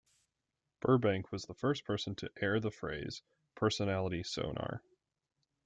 [0.79, 3.21] Burbank was the first person to air the phrase
[3.53, 4.81] "personality sonar".